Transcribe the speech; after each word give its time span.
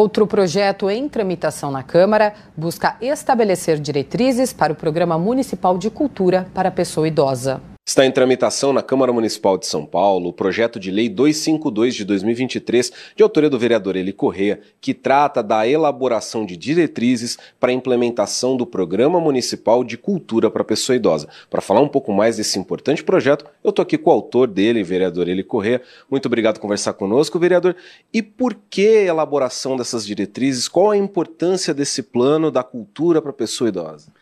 Outro 0.00 0.26
projeto 0.26 0.88
em 0.88 1.06
tramitação 1.10 1.70
na 1.70 1.82
Câmara 1.82 2.32
busca 2.56 2.96
estabelecer 3.02 3.78
diretrizes 3.78 4.50
para 4.50 4.72
o 4.72 4.74
Programa 4.74 5.18
Municipal 5.18 5.76
de 5.76 5.90
Cultura 5.90 6.48
para 6.54 6.70
a 6.70 6.72
Pessoa 6.72 7.06
Idosa. 7.06 7.60
Está 7.90 8.06
em 8.06 8.12
tramitação 8.12 8.72
na 8.72 8.84
Câmara 8.84 9.12
Municipal 9.12 9.58
de 9.58 9.66
São 9.66 9.84
Paulo 9.84 10.28
o 10.28 10.32
projeto 10.32 10.78
de 10.78 10.92
lei 10.92 11.08
252 11.08 11.96
de 11.96 12.04
2023, 12.04 12.92
de 13.16 13.22
autoria 13.24 13.50
do 13.50 13.58
vereador 13.58 13.96
Eli 13.96 14.12
Correa, 14.12 14.60
que 14.80 14.94
trata 14.94 15.42
da 15.42 15.66
elaboração 15.66 16.46
de 16.46 16.56
diretrizes 16.56 17.36
para 17.58 17.72
a 17.72 17.74
implementação 17.74 18.56
do 18.56 18.64
Programa 18.64 19.18
Municipal 19.18 19.82
de 19.82 19.98
Cultura 19.98 20.48
para 20.48 20.62
a 20.62 20.64
Pessoa 20.64 20.94
Idosa. 20.94 21.26
Para 21.50 21.60
falar 21.60 21.80
um 21.80 21.88
pouco 21.88 22.12
mais 22.12 22.36
desse 22.36 22.60
importante 22.60 23.02
projeto, 23.02 23.44
eu 23.64 23.70
estou 23.70 23.82
aqui 23.82 23.98
com 23.98 24.10
o 24.10 24.12
autor 24.12 24.46
dele, 24.46 24.84
vereador 24.84 25.26
Eli 25.26 25.42
Correa. 25.42 25.82
Muito 26.08 26.26
obrigado 26.26 26.58
por 26.58 26.60
conversar 26.60 26.92
conosco, 26.92 27.40
vereador. 27.40 27.74
E 28.14 28.22
por 28.22 28.56
que 28.70 28.86
a 28.86 29.06
elaboração 29.06 29.76
dessas 29.76 30.06
diretrizes? 30.06 30.68
Qual 30.68 30.92
a 30.92 30.96
importância 30.96 31.74
desse 31.74 32.04
plano 32.04 32.52
da 32.52 32.62
cultura 32.62 33.20
para 33.20 33.32
a 33.32 33.34
pessoa 33.34 33.66
idosa? 33.66 34.12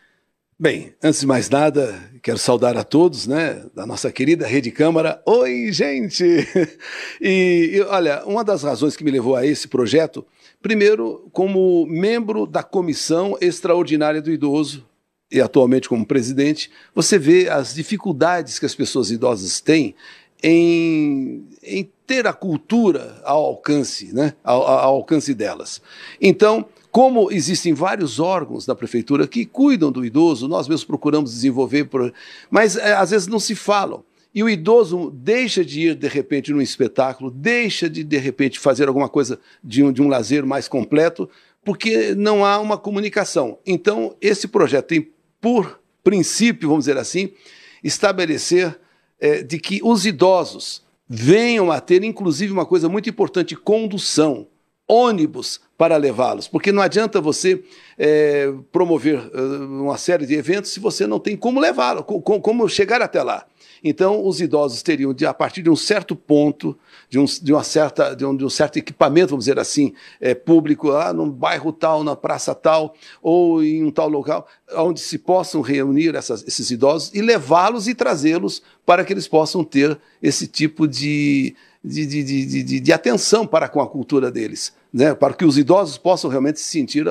Bem, 0.61 0.93
antes 1.01 1.21
de 1.21 1.25
mais 1.25 1.49
nada, 1.49 1.97
quero 2.21 2.37
saudar 2.37 2.75
a 2.75 2.83
todos, 2.83 3.25
né, 3.25 3.63
da 3.73 3.85
nossa 3.85 4.11
querida 4.11 4.45
Rede 4.45 4.71
Câmara. 4.71 5.21
Oi, 5.25 5.71
gente! 5.71 6.25
E, 7.21 7.81
olha, 7.87 8.25
uma 8.25 8.43
das 8.43 8.63
razões 8.63 8.97
que 8.97 9.03
me 9.05 9.09
levou 9.09 9.37
a 9.37 9.45
esse 9.45 9.69
projeto, 9.69 10.25
primeiro, 10.61 11.29
como 11.31 11.85
membro 11.85 12.45
da 12.45 12.61
Comissão 12.61 13.37
Extraordinária 13.39 14.21
do 14.21 14.33
Idoso, 14.33 14.85
e 15.31 15.39
atualmente 15.39 15.87
como 15.87 16.05
presidente, 16.05 16.69
você 16.93 17.17
vê 17.17 17.47
as 17.47 17.73
dificuldades 17.73 18.59
que 18.59 18.65
as 18.65 18.75
pessoas 18.75 19.11
idosas 19.11 19.61
têm 19.61 19.95
em, 20.43 21.47
em 21.63 21.89
ter 22.05 22.27
a 22.27 22.33
cultura 22.33 23.21
ao 23.23 23.45
alcance, 23.45 24.13
né, 24.13 24.33
ao, 24.43 24.61
ao 24.63 24.95
alcance 24.95 25.33
delas. 25.33 25.81
Então, 26.19 26.65
como 26.91 27.31
existem 27.31 27.73
vários 27.73 28.19
órgãos 28.19 28.65
da 28.65 28.75
prefeitura 28.75 29.27
que 29.27 29.45
cuidam 29.45 29.91
do 29.91 30.03
idoso, 30.03 30.47
nós 30.47 30.67
mesmos 30.67 30.83
procuramos 30.83 31.31
desenvolver, 31.31 31.87
mas 32.49 32.75
é, 32.75 32.93
às 32.93 33.11
vezes 33.11 33.27
não 33.27 33.39
se 33.39 33.55
falam. 33.55 34.03
E 34.33 34.43
o 34.43 34.49
idoso 34.49 35.11
deixa 35.11 35.65
de 35.65 35.81
ir, 35.81 35.95
de 35.95 36.07
repente, 36.07 36.51
num 36.51 36.61
espetáculo, 36.61 37.31
deixa 37.31 37.89
de, 37.89 38.03
de 38.03 38.17
repente, 38.17 38.59
fazer 38.59 38.87
alguma 38.87 39.09
coisa 39.09 39.39
de 39.63 39.83
um, 39.83 39.91
de 39.91 40.01
um 40.01 40.07
lazer 40.07 40.45
mais 40.45 40.67
completo, 40.67 41.29
porque 41.63 42.13
não 42.15 42.45
há 42.45 42.59
uma 42.59 42.77
comunicação. 42.77 43.57
Então, 43.65 44.15
esse 44.21 44.47
projeto 44.47 44.87
tem, 44.87 45.09
por 45.41 45.79
princípio, 46.03 46.69
vamos 46.69 46.85
dizer 46.85 46.97
assim, 46.97 47.31
estabelecer 47.83 48.79
é, 49.19 49.41
de 49.41 49.59
que 49.59 49.79
os 49.83 50.05
idosos 50.05 50.83
venham 51.07 51.71
a 51.71 51.79
ter, 51.79 52.03
inclusive, 52.03 52.53
uma 52.53 52.65
coisa 52.65 52.87
muito 52.87 53.09
importante: 53.09 53.55
condução 53.55 54.47
ônibus 54.89 55.61
para 55.77 55.95
levá-los, 55.95 56.47
porque 56.47 56.71
não 56.71 56.81
adianta 56.81 57.21
você 57.21 57.63
é, 57.97 58.51
promover 58.71 59.19
uh, 59.19 59.83
uma 59.83 59.97
série 59.97 60.25
de 60.25 60.33
eventos 60.33 60.71
se 60.71 60.79
você 60.79 61.05
não 61.05 61.19
tem 61.19 61.37
como 61.37 61.59
levá-lo, 61.59 62.03
como 62.03 62.67
chegar 62.67 63.01
até 63.01 63.21
lá. 63.21 63.45
Então, 63.81 64.25
os 64.25 64.41
idosos 64.41 64.81
teriam, 64.81 65.15
a 65.25 65.33
partir 65.33 65.61
de 65.61 65.69
um 65.69 65.75
certo 65.75 66.15
ponto, 66.15 66.77
de 67.09 67.17
um, 67.17 67.23
de 67.23 67.53
uma 67.53 67.63
certa, 67.63 68.13
de 68.13 68.25
um, 68.25 68.35
de 68.35 68.43
um 68.43 68.49
certo 68.49 68.77
equipamento, 68.77 69.29
vamos 69.29 69.45
dizer 69.45 69.57
assim, 69.57 69.93
é, 70.19 70.35
público, 70.35 70.89
lá 70.89 71.13
num 71.13 71.29
bairro 71.29 71.71
tal, 71.71 72.03
na 72.03 72.15
praça 72.15 72.53
tal, 72.53 72.93
ou 73.21 73.63
em 73.63 73.83
um 73.83 73.91
tal 73.91 74.09
local, 74.09 74.47
onde 74.75 74.99
se 74.99 75.17
possam 75.17 75.61
reunir 75.61 76.13
essas, 76.15 76.45
esses 76.45 76.71
idosos 76.71 77.13
e 77.13 77.21
levá-los 77.21 77.87
e 77.87 77.95
trazê-los 77.95 78.61
para 78.85 79.05
que 79.05 79.13
eles 79.13 79.27
possam 79.27 79.63
ter 79.63 79.97
esse 80.21 80.45
tipo 80.45 80.85
de, 80.87 81.55
de, 81.81 82.05
de, 82.05 82.23
de, 82.23 82.63
de, 82.63 82.79
de 82.81 82.93
atenção 82.93 83.47
para 83.47 83.69
com 83.69 83.79
a 83.79 83.87
cultura 83.87 84.29
deles 84.29 84.77
né, 84.93 85.13
para 85.13 85.33
que 85.33 85.45
os 85.45 85.57
idosos 85.57 85.97
possam 85.97 86.29
realmente 86.29 86.59
se 86.59 86.69
sentir, 86.69 87.05